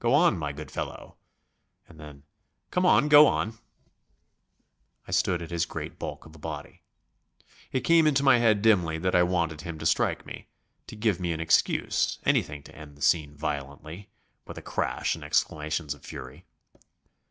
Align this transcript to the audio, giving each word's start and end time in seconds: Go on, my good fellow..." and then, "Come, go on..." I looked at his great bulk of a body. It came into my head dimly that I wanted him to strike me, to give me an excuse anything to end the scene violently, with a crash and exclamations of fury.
Go 0.00 0.14
on, 0.14 0.38
my 0.38 0.52
good 0.54 0.70
fellow..." 0.70 1.18
and 1.86 2.00
then, 2.00 2.22
"Come, 2.70 3.08
go 3.08 3.26
on..." 3.26 3.50
I 5.06 5.10
looked 5.10 5.42
at 5.42 5.50
his 5.50 5.66
great 5.66 5.98
bulk 5.98 6.24
of 6.24 6.34
a 6.34 6.38
body. 6.38 6.80
It 7.72 7.80
came 7.82 8.06
into 8.06 8.22
my 8.22 8.38
head 8.38 8.62
dimly 8.62 8.96
that 8.96 9.14
I 9.14 9.22
wanted 9.22 9.60
him 9.60 9.78
to 9.78 9.84
strike 9.84 10.24
me, 10.24 10.48
to 10.86 10.96
give 10.96 11.20
me 11.20 11.32
an 11.34 11.40
excuse 11.40 12.18
anything 12.24 12.62
to 12.62 12.74
end 12.74 12.96
the 12.96 13.02
scene 13.02 13.34
violently, 13.36 14.08
with 14.46 14.56
a 14.56 14.62
crash 14.62 15.14
and 15.14 15.22
exclamations 15.22 15.92
of 15.92 16.06
fury. 16.06 16.46